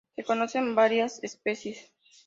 Se 0.15 0.23
conocen 0.23 0.73
varias 0.73 1.23
especies. 1.23 1.93